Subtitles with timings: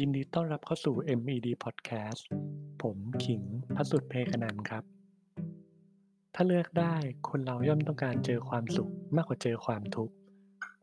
[0.00, 2.22] ยินดีต้อนรับเข้าสู่ MED Podcast
[2.82, 3.42] ผมขิง
[3.74, 4.84] พระสุดเพคนันครับ
[6.34, 6.94] ถ้าเลือกได้
[7.28, 10.14] คนเราย่อมต้องการเจอความสุขมากกว่าเจอความทุกข์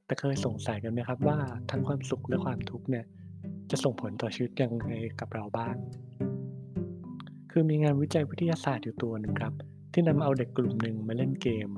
[0.06, 1.40] แต่เคยสงสัยกันไหมครับว่า
[1.70, 3.06] ทั้งความสุขและความทุกข์เนี่ย
[3.72, 5.76] จะส่งผลต่อชีวิตยังไงกับเราบ้าง
[7.52, 9.54] คือมีงานวิจัยวิทยาศาสตร์อยู่ตัวหนึ่งครับ
[9.94, 11.70] ที่นำเอาเด็กกลุ่มหนึ่งมาเล่นเกม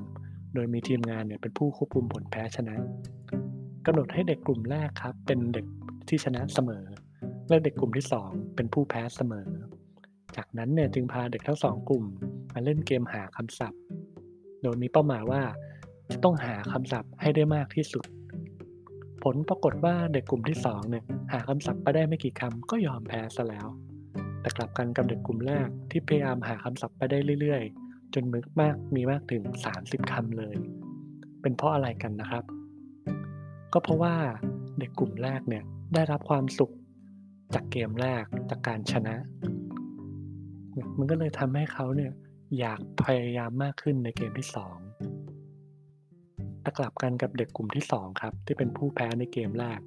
[0.54, 2.76] โดยมีทีมงานเนี่ยเป็นผู้ควบคุมผลแพ้ชนะ
[3.86, 5.66] กำหนดให้เด็กกลุ่มแรกครับ เป็นเด็ก
[6.08, 6.84] ที่ชนะเสมอ
[7.48, 9.48] และเด็กกลุ่มที่2เป็นผู้แพ้เสมอ
[10.36, 12.04] จากนั้นเนี่ยจึงพาเด็กทั้งสองกลุ่ม
[12.52, 13.80] มาเล่นเกมหาคำศัพท์
[14.62, 15.42] โดยมีเป้าหมายว่า
[16.10, 18.04] จะต้องหาคำศัพท์ให้ได้มากที่สุด
[19.22, 23.66] ผลปรากฏว่าเด็กกลุ่มที่2เนี่ยหาคำศัพท์ไปได้ไม่กี่คำก็ยอมแพ้ซะแล้ว
[24.40, 29.42] แต่กลับกันกับเด็กกลุ่มแรกที่พยายามหาคำศัพท์ไปได้เรื่อยๆ จนมึกมากมีมากถึง
[29.78, 30.56] 30คำเลย
[31.42, 32.44] เป็นเพราะอะไรกันนะครับ
[33.72, 34.14] ก็เพราะว่า
[34.78, 36.72] เด็กกลุ่มแรกเนี่ยได้รับความสุข
[37.54, 39.16] จากเกมแรกจากการชนะ
[40.98, 42.12] มันก็เลยทำให้เขาเนี่ย
[42.58, 44.56] อยากพยายามมากขึ้นในเกมที่2
[46.62, 49.80] แต่กลับกันกับเด็กกลุ่มที่2ครับ ที่เป็นผู้แพ้ในเกมแรก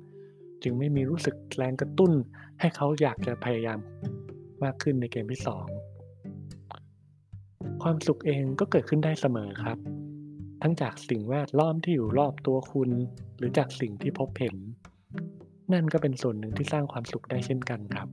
[0.64, 2.12] จึงไม่มีรู้สึกแรงกระตุ้น
[2.60, 3.80] ให้เขาอยากจะพยายาม
[4.64, 5.50] มากขึ้นในเกมที่2
[7.84, 9.78] ความสุขเองก็เกิดขึ้นได้เสมอครับ
[10.62, 12.90] ทั้งจากสิ่งแวดล้อมที่อยู่รอบตัวคุณ
[13.38, 14.56] หรือจากสิ่งที่พบเห็น
[15.74, 18.10] นั่นก็เป็นส่วนหนึ่งที่สร้างความสุขได้เช่นกันครับ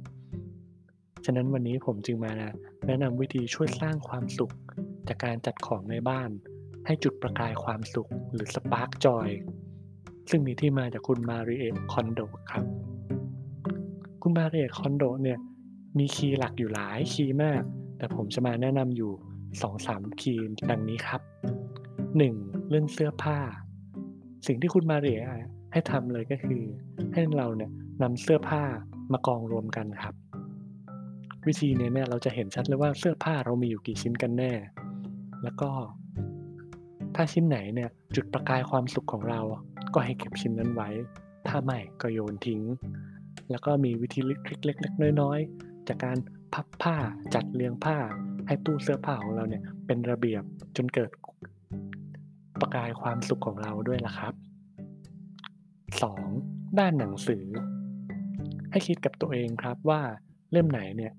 [1.24, 2.32] ฉะนั้นวันนี้ผมจึงมา
[2.86, 4.52] แนะนำวิธีช่วยสร้างความสุข
[5.08, 6.30] จากการจัดของในบ้าน
[6.86, 9.28] ให้จุดประกายความสุขหรือ spark joy
[10.30, 12.64] ซึ่งมีที่มาจากคุณมาริเอคอนโดครับ
[14.22, 15.38] คุณมาริเอคอนโดเนี่ย
[15.98, 17.62] มีคีย์หลักอยู่หลายคีย์มาก
[17.98, 19.12] แต่ผมจะมาแนะนำอยู่
[19.66, 21.20] 2-3 คีย์ดังนี้ครับ
[21.94, 22.68] 1.
[22.68, 23.38] เรื่องเสื้อผ้า
[24.46, 25.20] สิ่งที่คุณมาเรีย
[25.74, 26.62] ให้ทำเลยก็คือ
[27.12, 27.70] ให้เราเนี่ย
[28.02, 28.62] นำเสื้อผ้า
[29.12, 30.14] มากองรวมกันครับ
[31.46, 34.52] วิธีนี้เนี่ยเราจะเห็นชัดเลยว่าเสื้อผ้าเรามีอยู่กี่ชิ้นกันแน่
[35.42, 35.70] แล้วก็
[37.14, 39.40] ถ้าชิ้นไหนเนี่ยจุดประกายความสุขของเรา
[39.94, 40.88] ก็ให้เก็บชิ้นนั้นไว้
[41.48, 42.60] ถ้าไม่ก็โยนทิ้ง
[43.50, 46.18] แล้วก็มีวิธีเล็กๆน้อยๆ จากการ
[46.54, 46.96] พับผ้า
[47.34, 47.96] จัดเรียงผ้า
[48.46, 50.42] ให้ตู้เสื้อผ้าของเราเนี่ยเป็นระเบียบ
[50.76, 51.10] จนเกิด
[52.60, 54.34] ประกายความสุขของเราด้วยล่ะครับ
[56.02, 56.78] 2.
[56.78, 57.44] ด้านหนังสือ
[58.70, 60.00] ให้คิดกับตัวเองครับว่า
[60.52, 61.12] เล่มไหนเนี่ย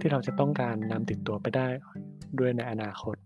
[0.00, 1.66] ที่เราจะต้องการนำติดตัวไปได้
[2.38, 3.16] ด้วยในอนาคต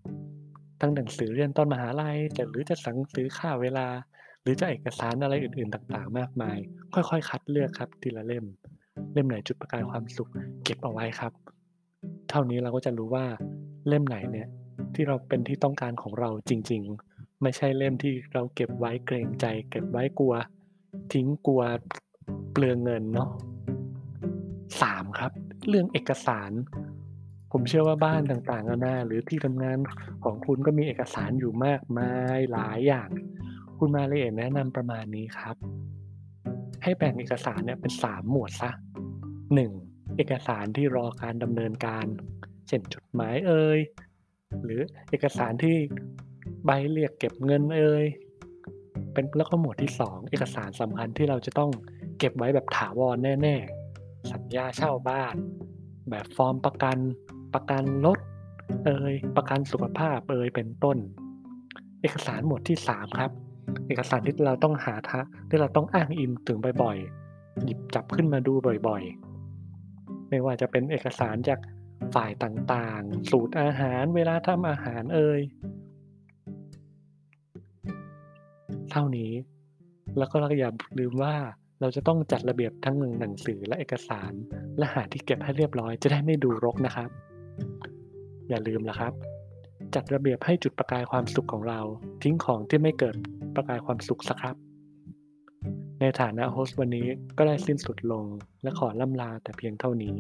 [0.81, 2.17] ทั้งหนังสือเรียนตอนมหาลัย
[2.51, 3.87] หรือจะสังสือค่าเวลา
[4.43, 6.59] หรือจะเอกสารอะไรอื่นๆ ต่างๆ มากมาย
[6.95, 8.45] ค่อยๆ คัดเลือกครับทีละเล่ม
[9.13, 10.31] เล่มไหนจุดประกายความสุข
[10.65, 11.33] เก็บเอาไว้ครับ
[12.31, 13.25] เท่านี้เราก็จะรู้ว่า
[13.89, 14.49] เล่มไหนเนี่ย
[14.95, 20.35] ที่เราเป็นที่ต้องการของเราจริง ๆ ไม่ใช่เล่มที่เราเก็บไว้เกรงใจ เก็บไว้กลัว
[21.13, 21.63] ทิ้งกลัว
[22.53, 23.29] เปลืองเงินเนาะ
[24.83, 25.33] สามครับ
[25.69, 26.53] เรื่องเอกสาร
[27.53, 29.79] ผมเชื่อว่าบ้านต่างๆนานาหรือที่ทำงาน
[30.25, 33.09] ของคุณก็มีเอกสารอยู่มากมายหลายอย่าง
[33.79, 35.57] คุณมาเลยแนะนำประมาณนี้ครับ
[36.83, 38.71] ให้แบ่งเอกสารเนี่ยเป็นสามหมวดซะ
[39.55, 39.73] หนึ่ง
[40.17, 42.07] เอกสารที่รอการดำเนินการ
[42.69, 43.79] เช่นจดหมายเอ่ย
[44.65, 44.81] หรือ
[45.11, 45.77] เอกสารที่
[46.65, 48.05] ใบเรียกเก็บเงินเอ่ย
[49.17, 51.71] เป็นแล้วก็หมวดที่ 2 เอกสารสำคัญที่เราจะต้อง
[52.19, 55.35] เก็บไว้แบบถาวรแน่ๆ สัญญาเช่าบ้าน
[56.11, 56.99] แบบฟอร์มประกัน
[57.55, 58.19] ประกันรถ
[58.85, 60.99] เอ่ยประกันสุขภาพเอ่ยเป็นต้น
[62.03, 63.31] เอกสารหมวดที่ 3 ครับ
[63.89, 68.53] เอกสารที่เราต้องหาทะที่เราต้องอ้างอิงถึงบ่อยๆ หยิบจับขึ้นมาดู
[68.87, 71.61] บ่อยๆ ไม่ว่าจะเป็นเอกสารจาก
[72.15, 75.41] ฝ่ายต่างๆ สูตรอาหารเวลาทำอาหารเอ่ย
[78.97, 79.33] ท่านี้
[80.19, 81.35] แล้วก็เราอย่าลืมว่า
[81.81, 84.33] เราจะต้องจัดระเบียบทั้งหนังสือและเอกสาร
[84.79, 87.11] และหาที่เก็บให้เรียบร้อยจะได้ไม่ดูรกนะครับ
[88.49, 89.13] อย่าลืมละครับ
[89.95, 91.81] จัดระเบียบให้จุดประกายความสุขของเรา
[92.23, 93.17] ทิ้งของที่ไม่เกิด
[93.55, 94.57] ประกายความสุขสักครับ
[96.01, 97.07] ในฐานะโฮสต์วันนี้
[97.39, 98.25] ก็ได้สิ้นสุดลง
[98.63, 100.17] และขอล่ำลาแต่เพียงเท่านี้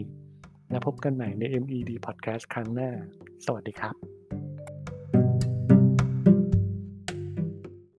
[0.70, 2.90] และพบกันใหม่ใน MED Podcast ครั้งหน้า
[3.44, 4.15] สวัสดีครับ